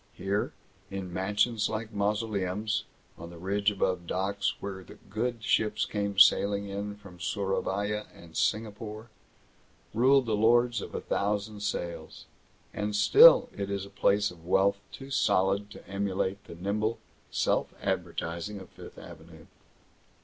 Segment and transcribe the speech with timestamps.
[0.13, 0.51] Here,
[0.89, 2.85] in mansions like mausoleums,
[3.19, 8.35] on the ridge above docks where the good ships came sailing in from Sourabaya and
[8.35, 9.11] Singapore,
[9.93, 12.25] ruled the lords of a thousand sails.
[12.73, 16.97] And still is it a place of wealth too solid to emulate the nimble
[17.29, 19.45] self advertising of Fifth Avenue.